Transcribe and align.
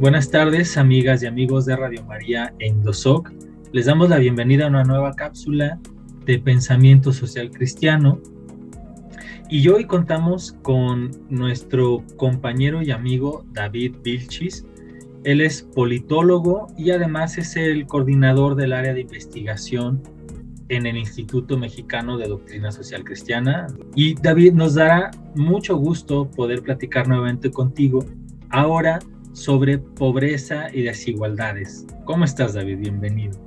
Buenas 0.00 0.30
tardes, 0.30 0.78
amigas 0.78 1.22
y 1.22 1.26
amigos 1.26 1.66
de 1.66 1.76
Radio 1.76 2.02
María 2.06 2.54
e 2.58 2.68
Indosoc. 2.68 3.30
Les 3.70 3.84
damos 3.84 4.08
la 4.08 4.16
bienvenida 4.16 4.64
a 4.64 4.68
una 4.68 4.82
nueva 4.82 5.12
cápsula 5.12 5.78
de 6.24 6.38
pensamiento 6.38 7.12
social 7.12 7.50
cristiano. 7.50 8.18
Y 9.50 9.68
hoy 9.68 9.84
contamos 9.84 10.56
con 10.62 11.10
nuestro 11.28 12.02
compañero 12.16 12.80
y 12.80 12.92
amigo 12.92 13.44
David 13.52 13.96
Vilchis. 14.02 14.64
Él 15.24 15.42
es 15.42 15.64
politólogo 15.64 16.68
y 16.78 16.92
además 16.92 17.36
es 17.36 17.54
el 17.56 17.86
coordinador 17.86 18.54
del 18.54 18.72
área 18.72 18.94
de 18.94 19.02
investigación 19.02 20.02
en 20.70 20.86
el 20.86 20.96
Instituto 20.96 21.58
Mexicano 21.58 22.16
de 22.16 22.26
Doctrina 22.26 22.72
Social 22.72 23.04
Cristiana. 23.04 23.66
Y 23.94 24.14
David, 24.14 24.54
nos 24.54 24.76
dará 24.76 25.10
mucho 25.34 25.76
gusto 25.76 26.30
poder 26.30 26.62
platicar 26.62 27.06
nuevamente 27.06 27.50
contigo 27.50 28.02
ahora 28.48 28.98
sobre 29.32 29.78
pobreza 29.78 30.66
y 30.72 30.82
desigualdades. 30.82 31.86
¿Cómo 32.04 32.24
estás, 32.24 32.54
David? 32.54 32.78
Bienvenido. 32.78 33.38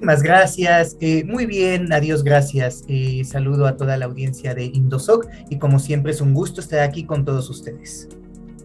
Muchas 0.00 0.22
gracias. 0.22 0.96
Eh, 1.00 1.22
muy 1.24 1.46
bien, 1.46 1.92
adiós, 1.92 2.24
gracias. 2.24 2.84
Eh, 2.88 3.22
saludo 3.24 3.66
a 3.66 3.76
toda 3.76 3.96
la 3.96 4.06
audiencia 4.06 4.52
de 4.52 4.64
Indosoc 4.64 5.28
y 5.48 5.58
como 5.58 5.78
siempre 5.78 6.10
es 6.10 6.20
un 6.20 6.34
gusto 6.34 6.60
estar 6.60 6.80
aquí 6.80 7.04
con 7.04 7.24
todos 7.24 7.48
ustedes. 7.48 8.08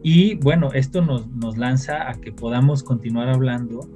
Y 0.02 0.36
bueno, 0.36 0.72
esto 0.74 1.02
nos, 1.02 1.28
nos 1.28 1.58
lanza 1.58 2.10
a 2.10 2.16
que 2.16 2.32
podamos 2.32 2.82
continuar 2.82 3.30
hablando 3.30 3.88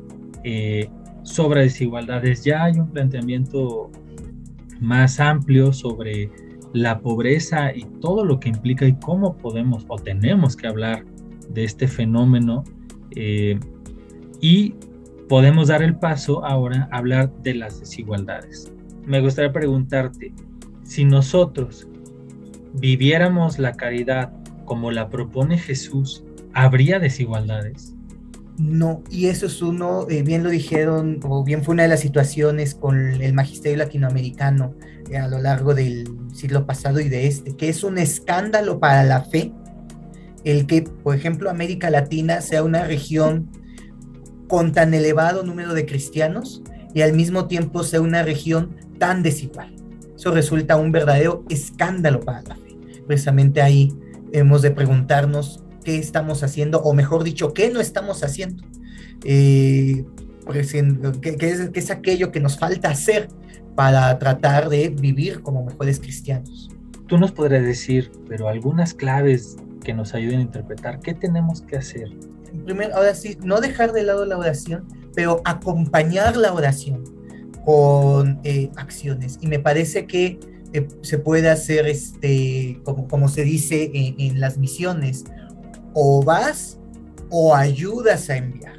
eh, 0.43 0.87
sobre 1.23 1.61
desigualdades. 1.61 2.43
Ya 2.43 2.65
hay 2.65 2.79
un 2.79 2.89
planteamiento 2.89 3.89
más 4.79 5.19
amplio 5.19 5.73
sobre 5.73 6.29
la 6.73 6.99
pobreza 6.99 7.75
y 7.75 7.85
todo 8.01 8.23
lo 8.23 8.39
que 8.39 8.49
implica 8.49 8.85
y 8.85 8.93
cómo 8.93 9.35
podemos 9.37 9.85
o 9.87 9.97
tenemos 9.97 10.55
que 10.55 10.67
hablar 10.67 11.05
de 11.49 11.63
este 11.63 11.87
fenómeno 11.87 12.63
eh, 13.15 13.59
y 14.39 14.75
podemos 15.27 15.69
dar 15.69 15.83
el 15.83 15.95
paso 15.95 16.45
ahora 16.45 16.89
a 16.91 16.97
hablar 16.97 17.31
de 17.41 17.55
las 17.55 17.79
desigualdades. 17.79 18.71
Me 19.05 19.21
gustaría 19.21 19.51
preguntarte, 19.51 20.33
si 20.83 21.05
nosotros 21.05 21.87
viviéramos 22.73 23.59
la 23.59 23.73
caridad 23.73 24.31
como 24.65 24.91
la 24.91 25.09
propone 25.09 25.57
Jesús, 25.57 26.23
¿habría 26.53 26.99
desigualdades? 26.99 27.95
No, 28.57 29.03
y 29.09 29.27
eso 29.27 29.47
es 29.47 29.61
uno, 29.61 30.05
eh, 30.09 30.21
bien 30.21 30.43
lo 30.43 30.49
dijeron, 30.49 31.19
o 31.23 31.43
bien 31.43 31.63
fue 31.63 31.73
una 31.73 31.83
de 31.83 31.89
las 31.89 32.01
situaciones 32.01 32.75
con 32.75 32.99
el 32.99 33.33
magisterio 33.33 33.77
latinoamericano 33.77 34.75
eh, 35.09 35.17
a 35.17 35.27
lo 35.27 35.39
largo 35.39 35.73
del 35.73 36.07
siglo 36.33 36.65
pasado 36.65 36.99
y 36.99 37.09
de 37.09 37.27
este, 37.27 37.55
que 37.55 37.69
es 37.69 37.83
un 37.83 37.97
escándalo 37.97 38.79
para 38.79 39.03
la 39.03 39.21
fe 39.23 39.51
el 40.43 40.65
que, 40.67 40.83
por 40.83 41.15
ejemplo, 41.15 41.49
América 41.49 41.89
Latina 41.89 42.41
sea 42.41 42.63
una 42.63 42.85
región 42.85 43.49
con 44.47 44.71
tan 44.71 44.93
elevado 44.93 45.43
número 45.43 45.73
de 45.73 45.85
cristianos 45.85 46.61
y 46.93 47.01
al 47.01 47.13
mismo 47.13 47.47
tiempo 47.47 47.83
sea 47.83 48.01
una 48.01 48.23
región 48.23 48.75
tan 48.97 49.23
desigual. 49.23 49.73
Eso 50.15 50.31
resulta 50.31 50.75
un 50.75 50.91
verdadero 50.91 51.45
escándalo 51.49 52.19
para 52.19 52.41
la 52.43 52.55
fe. 52.55 52.77
Precisamente 53.07 53.61
ahí 53.61 53.93
hemos 54.33 54.61
de 54.61 54.71
preguntarnos 54.71 55.63
qué 55.83 55.97
estamos 55.97 56.43
haciendo, 56.43 56.79
o 56.81 56.93
mejor 56.93 57.23
dicho, 57.23 57.53
qué 57.53 57.71
no 57.71 57.79
estamos 57.79 58.23
haciendo. 58.23 58.63
Eh, 59.23 60.05
¿qué, 60.51 60.59
es, 61.39 61.69
¿Qué 61.69 61.79
es 61.79 61.91
aquello 61.91 62.31
que 62.31 62.39
nos 62.39 62.57
falta 62.57 62.89
hacer 62.89 63.29
para 63.75 64.17
tratar 64.19 64.69
de 64.69 64.89
vivir 64.89 65.41
como 65.41 65.65
mejores 65.65 65.99
cristianos? 65.99 66.69
Tú 67.07 67.17
nos 67.17 67.31
podrías 67.31 67.63
decir, 67.63 68.11
pero 68.27 68.47
algunas 68.47 68.93
claves 68.93 69.57
que 69.83 69.93
nos 69.93 70.13
ayuden 70.13 70.39
a 70.39 70.41
interpretar 70.43 70.99
qué 70.99 71.13
tenemos 71.13 71.61
que 71.61 71.77
hacer. 71.77 72.09
Primero, 72.65 72.95
ahora 72.95 73.15
sí, 73.15 73.37
no 73.43 73.61
dejar 73.61 73.91
de 73.93 74.03
lado 74.03 74.25
la 74.25 74.37
oración, 74.37 74.87
pero 75.15 75.41
acompañar 75.45 76.37
la 76.37 76.53
oración 76.53 77.03
con 77.65 78.39
eh, 78.43 78.69
acciones. 78.77 79.37
Y 79.41 79.47
me 79.47 79.59
parece 79.59 80.05
que 80.05 80.39
eh, 80.73 80.87
se 81.01 81.17
puede 81.17 81.49
hacer, 81.49 81.87
este, 81.87 82.79
como, 82.83 83.07
como 83.07 83.27
se 83.27 83.43
dice 83.43 83.91
en, 83.93 84.19
en 84.19 84.39
las 84.39 84.57
misiones, 84.57 85.25
o 85.93 86.23
vas 86.23 86.79
o 87.29 87.55
ayudas 87.55 88.29
a 88.29 88.37
enviar. 88.37 88.77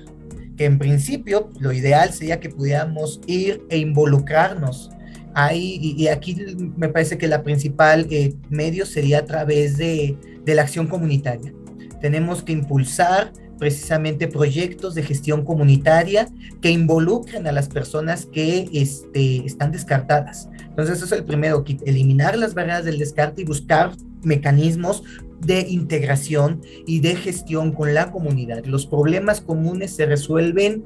Que 0.56 0.66
en 0.66 0.78
principio 0.78 1.50
lo 1.58 1.72
ideal 1.72 2.12
sería 2.12 2.40
que 2.40 2.50
pudiéramos 2.50 3.20
ir 3.26 3.64
e 3.70 3.78
involucrarnos 3.78 4.90
Ahí, 5.34 5.78
y, 5.96 6.08
aquí 6.08 6.36
me 6.76 6.88
parece 6.88 7.16
que 7.16 7.26
la 7.26 7.42
principal 7.42 8.06
eh, 8.10 8.34
medio 8.50 8.84
sería 8.84 9.20
a 9.20 9.24
través 9.24 9.78
de, 9.78 10.16
de 10.44 10.54
la 10.54 10.62
acción 10.62 10.86
comunitaria. 10.86 11.52
Tenemos 12.00 12.42
que 12.42 12.52
impulsar 12.52 13.32
precisamente 13.58 14.26
proyectos 14.26 14.96
de 14.96 15.04
gestión 15.04 15.44
comunitaria 15.44 16.28
que 16.60 16.70
involucren 16.70 17.46
a 17.46 17.52
las 17.52 17.68
personas 17.68 18.26
que 18.26 18.68
este, 18.72 19.46
están 19.46 19.70
descartadas. 19.70 20.48
Entonces, 20.64 20.96
eso 20.96 21.04
es 21.04 21.12
el 21.12 21.24
primero, 21.24 21.64
eliminar 21.86 22.36
las 22.36 22.54
barreras 22.54 22.84
del 22.84 22.98
descarte 22.98 23.42
y 23.42 23.44
buscar 23.44 23.92
mecanismos 24.24 25.04
de 25.38 25.60
integración 25.60 26.60
y 26.86 27.00
de 27.00 27.14
gestión 27.14 27.72
con 27.72 27.94
la 27.94 28.10
comunidad. 28.10 28.64
Los 28.64 28.86
problemas 28.86 29.40
comunes 29.40 29.94
se 29.94 30.06
resuelven 30.06 30.84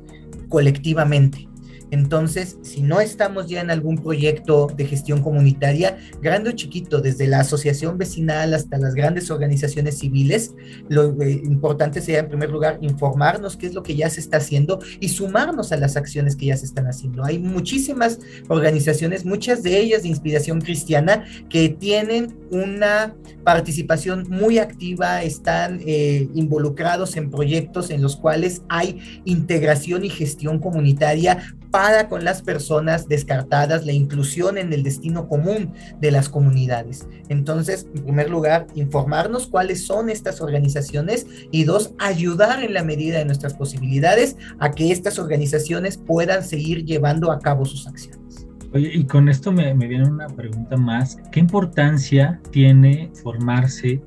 colectivamente. 0.49 1.49
Entonces, 1.91 2.59
si 2.63 2.83
no 2.83 3.01
estamos 3.01 3.47
ya 3.49 3.61
en 3.61 3.71
algún 3.71 3.97
proyecto 3.97 4.67
de 4.77 4.87
gestión 4.87 5.23
comunitaria, 5.23 5.99
grande 6.21 6.51
o 6.51 6.53
chiquito, 6.53 7.01
desde 7.01 7.27
la 7.27 7.41
asociación 7.41 7.99
vecinal 7.99 8.55
hasta 8.55 8.79
las 8.79 8.95
grandes 8.95 9.31
organizaciones 9.31 9.99
civiles, 9.99 10.55
lo 10.89 11.21
eh, 11.23 11.41
importante 11.45 12.01
sería 12.01 12.21
en 12.21 12.29
primer 12.29 12.51
lugar 12.51 12.79
informarnos 12.81 13.57
qué 13.57 13.67
es 13.67 13.75
lo 13.75 13.83
que 13.83 13.95
ya 13.95 14.11
se 14.11 14.21
está 14.21 14.39
haciendo 14.39 14.81
y 15.01 15.09
sumarnos 15.09 15.73
a 15.73 15.77
las 15.77 15.97
acciones 15.97 16.37
que 16.37 16.47
ya 16.47 16.57
se 16.57 16.67
están 16.67 16.87
haciendo. 16.87 17.25
Hay 17.25 17.39
muchísimas 17.39 18.19
organizaciones, 18.49 19.25
muchas 19.25 19.63
de 19.63 19.79
ellas 19.79 20.03
de 20.03 20.09
inspiración 20.09 20.61
cristiana, 20.61 21.25
que 21.49 21.69
tienen 21.69 22.35
una 22.51 23.15
participación 23.45 24.27
muy 24.29 24.59
activa, 24.59 25.23
están 25.23 25.81
eh, 25.87 26.29
involucrados 26.35 27.17
en 27.17 27.31
proyectos 27.31 27.91
en 27.91 28.03
los 28.03 28.17
cuales 28.17 28.63
hay 28.69 29.23
integración 29.25 30.05
y 30.05 30.11
gestión 30.11 30.59
comunitaria 30.59 31.55
para 31.71 32.09
con 32.09 32.25
las 32.25 32.43
personas 32.43 33.09
descartadas, 33.09 33.85
la 33.85 33.93
inclusión 33.93 34.57
en 34.57 34.73
el 34.73 34.83
destino 34.83 35.29
común 35.29 35.73
de 36.01 36.11
las 36.11 36.29
comunidades. 36.29 37.07
Entonces, 37.29 37.87
en 37.95 38.05
primer 38.05 38.31
lugar, 38.31 38.67
informarnos 38.75 39.47
cuáles 39.47 39.85
son 39.85 40.09
estas 40.09 40.41
organizaciones 40.41 41.27
y 41.51 41.65
dos, 41.65 41.93
ayudar 41.99 42.63
en 42.63 42.73
la 42.73 42.83
medida 42.83 43.19
de 43.19 43.25
nuestras 43.25 43.55
posibilidades 43.55 44.37
a 44.59 44.71
que 44.71 44.91
estas 44.91 45.19
organizaciones 45.19 45.99
puedan 45.99 46.43
seguir 46.43 46.85
llevando 46.85 47.31
a 47.31 47.41
cabo 47.41 47.65
sus 47.65 47.87
acciones. 47.87 48.26
Oye, 48.73 48.91
y 48.93 49.05
con 49.05 49.29
esto 49.29 49.53
me, 49.53 49.73
viene 49.75 50.09
una 50.09 50.29
pregunta 50.29 50.77
más. 50.77 51.17
¿Qué 51.33 51.41
importancia 51.41 52.41
tiene 52.51 53.11
formarse 53.23 54.03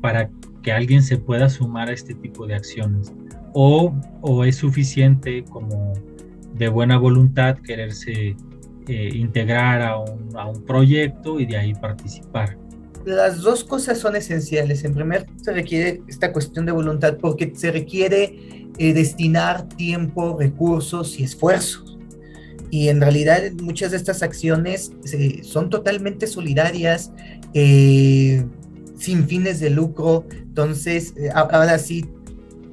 para 0.00 0.30
que 0.62 0.72
alguien 0.72 1.02
se 1.02 1.18
pueda 1.18 1.48
sumar 1.48 1.88
a 1.88 1.92
este 1.92 2.14
tipo 2.14 2.46
de 2.46 2.54
acciones? 2.54 3.12
¿O, 3.54 3.94
o 4.20 4.44
es 4.44 4.56
suficiente 4.56 5.44
como 5.44 5.92
de 6.54 6.68
buena 6.68 6.98
voluntad 6.98 7.58
quererse 7.58 8.36
eh, 8.88 9.10
integrar 9.14 9.80
a 9.80 9.96
un, 9.96 10.36
a 10.36 10.46
un, 10.46 10.64
proyecto 10.64 11.38
y 11.38 11.46
de 11.46 11.56
ahí 11.56 11.72
participar. 11.72 12.58
Las 13.04 13.40
dos 13.40 13.62
cosas 13.62 13.98
son 13.98 14.16
esenciales. 14.16 14.82
En 14.82 14.92
primer, 14.92 15.26
se 15.40 15.52
requiere 15.52 16.02
esta 16.08 16.32
cuestión 16.32 16.66
de 16.66 16.72
voluntad 16.72 17.16
porque 17.20 17.52
se 17.54 17.70
requiere 17.70 18.68
eh, 18.78 18.92
destinar 18.92 19.68
tiempo, 19.68 20.36
recursos 20.36 21.18
y 21.20 21.24
esfuerzos. 21.24 21.91
Y 22.72 22.88
en 22.88 23.00
realidad 23.02 23.42
muchas 23.60 23.90
de 23.90 23.98
estas 23.98 24.22
acciones 24.22 24.92
eh, 25.12 25.42
son 25.44 25.68
totalmente 25.68 26.26
solidarias, 26.26 27.12
sin 27.52 29.28
fines 29.28 29.60
de 29.60 29.68
lucro. 29.68 30.24
Entonces, 30.32 31.12
ahora 31.34 31.78
sí, 31.78 32.06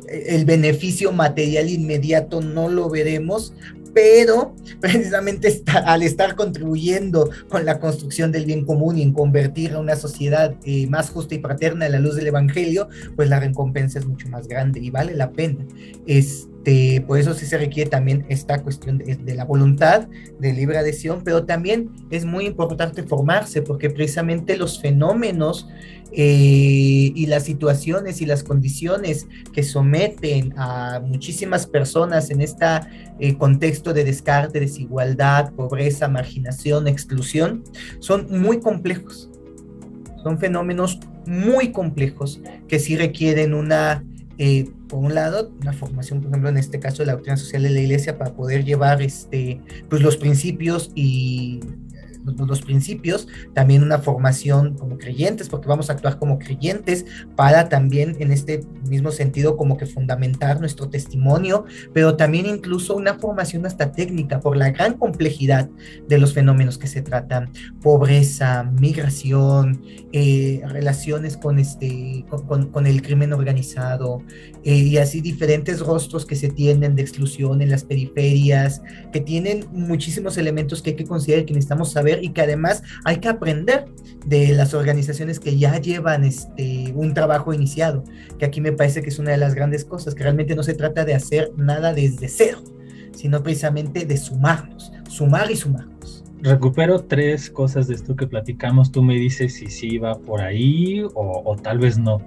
el 0.08 0.46
beneficio 0.46 1.12
material 1.12 1.70
inmediato 1.70 2.40
no 2.40 2.70
lo 2.70 2.90
veremos, 2.90 3.54
pero 3.94 4.56
precisamente 4.80 5.64
al 5.86 6.04
estar 6.04 6.36
contribuyendo 6.36 7.30
con 7.50 7.66
la 7.66 7.80
construcción 7.80 8.32
del 8.32 8.46
bien 8.46 8.66
común 8.66 8.98
y 8.98 9.04
en 9.04 9.14
convertir 9.14 9.74
a 9.74 9.80
una 9.80 9.96
sociedad 9.96 10.56
eh, 10.64 10.88
más 10.88 11.10
justa 11.10 11.36
y 11.36 11.40
fraterna 11.40 11.86
a 11.86 11.90
la 11.90 12.00
luz 12.00 12.16
del 12.16 12.28
Evangelio, 12.28 12.88
pues 13.16 13.30
la 13.30 13.40
recompensa 13.40 14.00
es 14.00 14.06
mucho 14.06 14.28
más 14.30 14.48
grande 14.48 14.80
y 14.80 14.90
vale 14.90 15.16
la 15.16 15.32
pena. 15.32 15.66
Este, 16.06 17.04
por 17.08 17.18
eso 17.18 17.34
sí 17.34 17.46
se 17.46 17.58
requiere 17.58 17.90
también 17.90 18.26
esta 18.30 18.62
cuestión 18.62 18.98
de, 18.98 19.36
la 19.36 19.46
voluntad, 19.46 20.08
de 20.40 20.54
libre 20.54 20.78
adhesión, 20.78 21.24
pero 21.24 21.46
también 21.46 21.90
es 22.10 22.26
muy 22.26 22.46
importante 22.46 23.04
formarse 23.04 23.62
porque 23.62 23.90
precisamente 23.90 24.58
los 24.58 24.82
fenómenos 24.82 25.68
eh, 26.12 27.12
y 27.16 27.26
las 27.28 27.44
situaciones 27.44 28.22
y 28.22 28.26
las 28.26 28.44
condiciones 28.44 29.28
que 29.54 29.64
someten 29.64 30.54
a 30.58 31.02
muchísimas 31.06 31.68
personas 31.68 32.30
en 32.30 32.42
este 32.42 32.66
contexto 33.38 33.94
de 33.94 34.04
descarte, 34.04 34.60
desigualdad, 34.60 35.52
pobreza, 35.54 36.08
marginación, 36.08 36.88
exclusión, 36.88 37.64
son 38.00 38.28
muy 38.30 38.60
complejos. 38.60 39.30
Son 40.24 40.38
fenómenos 40.38 41.00
muy 41.26 41.72
complejos 41.72 42.42
que 42.68 42.80
sí 42.80 42.98
requieren 42.98 43.54
una 43.54 44.04
eh, 44.42 44.70
por 44.88 45.00
un 45.00 45.14
lado, 45.14 45.52
una 45.62 45.74
formación, 45.74 46.22
por 46.22 46.30
ejemplo, 46.30 46.50
en 46.50 46.58
este 46.58 46.80
caso 46.80 47.04
de 47.04 47.08
la 47.08 47.12
doctrina 47.12 47.36
social 47.36 47.62
de 47.62 47.72
la 47.72 47.82
iglesia 47.82 48.18
para 48.18 48.34
poder 48.34 48.64
llevar 48.64 49.02
este, 49.02 49.60
pues, 49.90 50.02
los 50.02 50.16
principios 50.16 50.92
y 50.96 51.60
los, 52.26 52.62
principios, 52.62 53.28
también 53.54 53.84
una 53.84 54.00
formación 54.00 54.76
como 54.76 54.98
creyentes, 54.98 55.50
porque 55.50 55.68
vamos 55.68 55.90
a 55.90 55.94
actuar 55.94 56.20
como 56.20 56.40
creyentes 56.40 57.06
para 57.36 57.70
también 57.70 58.16
en 58.20 58.32
este 58.32 58.62
mismo 58.88 59.12
sentido 59.12 59.58
como 59.58 59.78
que 59.78 59.86
fundamentar 59.86 60.60
nuestro 60.60 60.90
testimonio, 60.90 61.66
pero 61.94 62.16
también 62.16 62.46
incluso 62.46 62.96
una 62.96 63.16
formación 63.16 63.66
hasta 63.66 63.92
técnica 63.92 64.40
por 64.40 64.58
la 64.58 64.72
gran 64.72 64.94
complejidad 64.94 65.70
de 66.08 66.18
los 66.18 66.34
fenómenos 66.34 66.78
que 66.78 66.88
se 66.88 67.02
tratan, 67.02 67.50
pobreza, 67.82 68.64
migración, 68.64 69.82
eh, 70.12 70.62
relaciones 70.66 71.38
con, 71.38 71.60
este, 71.60 72.26
con, 72.48 72.88
el 72.88 73.02
crimen 73.02 73.34
organizado 73.34 74.24
eh, 74.64 74.74
y 74.74 74.98
así 74.98 75.22
diferentes 75.22 75.80
rostros 75.80 76.26
que 76.26 76.36
se 76.36 76.50
tienen 76.50 76.96
de 76.96 77.02
exclusión 77.02 77.62
en 77.62 77.70
las 77.70 77.84
periferias, 77.84 78.82
que 79.12 79.20
tienen 79.20 79.66
muchísimos 79.72 80.38
elementos 80.38 80.82
que 80.82 80.92
hay 80.92 80.96
que 80.96 81.06
considerar 81.06 81.46
que 81.46 81.54
necesitamos 81.54 81.92
saber 81.92 82.09
y 82.22 82.30
que 82.30 82.42
además 82.42 82.82
hay 83.06 83.18
que 83.18 83.30
aprender 83.30 83.86
de 84.26 84.54
las 84.54 84.74
organizaciones 84.74 85.40
que 85.40 85.58
ya 85.58 85.80
llevan 85.80 86.24
este, 86.24 86.92
un 86.96 87.14
trabajo 87.14 87.54
iniciado, 87.54 88.04
que 88.38 88.46
aquí 88.46 88.62
me 88.62 88.72
parece 88.72 89.02
que 89.02 89.10
es 89.10 89.20
una 89.20 89.32
de 89.32 89.38
las 89.38 89.56
grandes 89.56 89.86
cosas, 89.86 90.16
que 90.16 90.24
realmente 90.24 90.56
no 90.56 90.64
se 90.64 90.74
trata 90.74 91.06
de 91.06 91.14
hacer 91.14 91.52
nada 91.56 91.94
desde 91.94 92.28
cero, 92.28 92.60
sino 93.14 93.42
precisamente 93.44 94.06
de 94.06 94.18
sumarnos, 94.18 94.92
sumar 95.08 95.50
y 95.52 95.56
sumarnos. 95.56 96.24
Recupero 96.42 97.04
tres 97.04 97.50
cosas 97.50 97.88
de 97.88 97.96
esto 97.96 98.16
que 98.16 98.26
platicamos, 98.26 98.92
tú 98.92 99.04
me 99.04 99.16
dices 99.16 99.56
si 99.56 99.68
sí 99.68 99.98
va 99.98 100.18
por 100.18 100.42
ahí 100.42 101.04
o, 101.14 101.56
tal 101.62 101.80
vez 101.80 101.98
no 101.98 102.22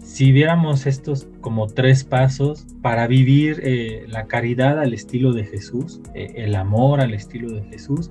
si 0.00 0.32
viéramos 0.32 0.86
estos 0.86 1.28
como 1.40 1.68
tres 1.68 2.02
pasos 2.02 2.66
para 2.82 3.06
vivir 3.06 3.60
eh, 3.62 4.06
la 4.08 4.26
caridad 4.26 4.80
al 4.80 4.92
estilo 4.92 5.32
de 5.32 5.44
Jesús, 5.44 6.00
eh, 6.14 6.32
el 6.34 6.56
amor 6.56 7.00
al 7.00 7.14
estilo 7.14 7.52
de 7.52 7.62
Jesús, 7.62 8.10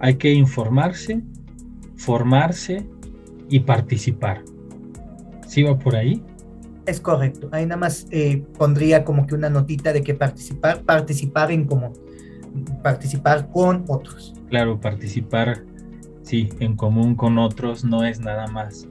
hay 0.00 0.14
que 0.14 0.32
informarse, 0.32 1.22
formarse 1.96 2.86
y 3.48 3.60
participar. 3.60 4.42
¿Sí 5.46 5.62
va 5.62 5.78
por 5.78 5.96
ahí? 5.96 6.22
Es 6.86 7.00
correcto. 7.00 7.48
Ahí 7.52 7.66
nada 7.66 7.80
más 7.80 8.06
eh, 8.10 8.42
pondría 8.56 9.04
como 9.04 9.26
que 9.26 9.34
una 9.34 9.50
notita 9.50 9.92
de 9.92 10.02
que 10.02 10.14
participar, 10.14 10.82
participar 10.82 11.50
en 11.50 11.66
común, 11.66 11.92
participar 12.82 13.50
con 13.50 13.84
otros. 13.88 14.34
Claro, 14.48 14.80
participar, 14.80 15.64
sí, 16.22 16.48
en 16.60 16.76
común 16.76 17.14
con 17.14 17.38
otros 17.38 17.84
no 17.84 18.04
es 18.04 18.20
nada 18.20 18.46
más 18.46 18.88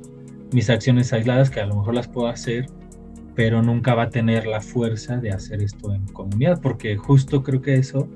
mis 0.51 0.69
acciones 0.69 1.11
aisladas 1.13 1.49
que 1.49 1.59
a 1.59 1.65
lo 1.65 1.75
mejor 1.75 1.95
las 1.95 2.07
puedo 2.07 2.27
hacer, 2.27 2.67
pero 3.35 3.61
nunca 3.61 3.93
va 3.95 4.03
a 4.03 4.09
tener 4.09 4.47
la 4.47 4.61
fuerza 4.61 5.17
de 5.17 5.31
hacer 5.31 5.61
esto 5.61 5.93
en 5.93 6.05
comunidad, 6.07 6.61
porque 6.61 6.97
justo 6.97 7.43
creo 7.43 7.61
que 7.61 7.75
eso 7.75 8.07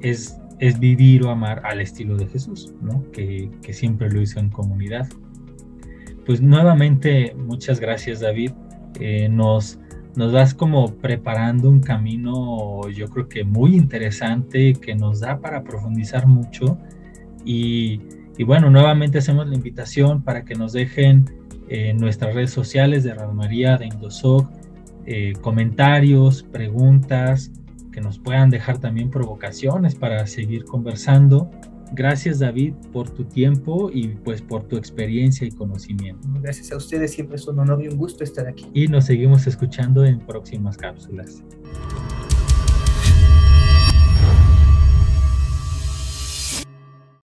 es 0.00 0.38
es 0.66 0.78
vivir 0.78 1.22
o 1.24 1.30
amar 1.30 1.60
al 1.64 1.82
estilo 1.82 2.16
de 2.16 2.26
Jesús, 2.26 2.72
¿no? 2.80 3.04
que, 3.12 3.50
siempre 3.70 4.10
lo 4.10 4.22
hizo 4.22 4.40
en 4.40 4.48
comunidad. 4.48 5.06
Pues 6.24 6.40
nuevamente, 6.40 7.36
muchas 7.36 7.80
gracias 7.80 8.20
David. 8.20 8.52
Eh, 8.98 9.28
nos, 9.28 9.78
nos 10.16 10.32
vas 10.32 10.54
como 10.54 10.94
preparando 10.94 11.68
un 11.68 11.80
camino, 11.80 12.88
yo 12.88 13.10
creo 13.10 13.28
que 13.28 13.44
muy 13.44 13.76
interesante, 13.76 14.72
que 14.72 14.94
nos 14.94 15.20
da 15.20 15.38
para 15.38 15.62
profundizar 15.62 16.26
mucho. 16.26 16.78
Y, 17.44 18.00
bueno, 18.46 18.70
nuevamente 18.70 19.18
hacemos 19.18 19.46
la 19.46 19.56
invitación 19.56 20.22
para 20.22 20.46
que 20.46 20.54
nos 20.54 20.72
dejen 20.72 21.26
en 21.68 21.98
nuestras 21.98 22.34
redes 22.34 22.52
sociales 22.52 23.04
de 23.04 23.12
Radio 23.12 23.76
de 23.76 23.84
Indosoc, 23.84 24.48
eh, 25.04 25.34
comentarios, 25.42 26.42
preguntas, 26.42 27.52
que 27.94 28.00
nos 28.00 28.18
puedan 28.18 28.50
dejar 28.50 28.78
también 28.78 29.08
provocaciones 29.08 29.94
para 29.94 30.26
seguir 30.26 30.64
conversando. 30.64 31.48
Gracias 31.92 32.40
David 32.40 32.74
por 32.92 33.08
tu 33.08 33.22
tiempo 33.24 33.88
y 33.92 34.08
pues 34.08 34.42
por 34.42 34.64
tu 34.64 34.76
experiencia 34.76 35.46
y 35.46 35.52
conocimiento. 35.52 36.26
Gracias 36.42 36.72
a 36.72 36.76
ustedes, 36.76 37.12
siempre 37.12 37.36
es 37.36 37.46
un 37.46 37.60
honor 37.60 37.80
y 37.84 37.88
un 37.88 37.96
gusto 37.96 38.24
estar 38.24 38.48
aquí. 38.48 38.66
Y 38.74 38.88
nos 38.88 39.06
seguimos 39.06 39.46
escuchando 39.46 40.04
en 40.04 40.18
próximas 40.18 40.76
cápsulas. 40.76 41.44